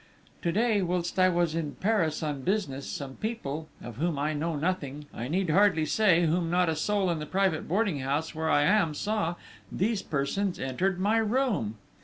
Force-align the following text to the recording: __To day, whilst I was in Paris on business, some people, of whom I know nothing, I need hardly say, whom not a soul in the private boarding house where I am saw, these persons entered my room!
__To 0.51 0.51
day, 0.51 0.81
whilst 0.81 1.19
I 1.19 1.29
was 1.29 1.53
in 1.53 1.75
Paris 1.75 2.23
on 2.23 2.41
business, 2.41 2.89
some 2.89 3.17
people, 3.17 3.67
of 3.83 3.97
whom 3.97 4.17
I 4.17 4.33
know 4.33 4.55
nothing, 4.55 5.05
I 5.13 5.27
need 5.27 5.51
hardly 5.51 5.85
say, 5.85 6.25
whom 6.25 6.49
not 6.49 6.69
a 6.69 6.75
soul 6.75 7.11
in 7.11 7.19
the 7.19 7.27
private 7.27 7.67
boarding 7.67 7.99
house 7.99 8.33
where 8.33 8.49
I 8.49 8.63
am 8.63 8.95
saw, 8.95 9.35
these 9.71 10.01
persons 10.01 10.57
entered 10.59 10.99
my 10.99 11.19
room! 11.19 11.75